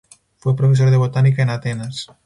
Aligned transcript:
Fue 0.39 0.55
Profesor 0.55 0.89
de 0.89 0.97
Botánica 0.97 1.43
en 1.43 1.51
Atenas. 1.51 2.07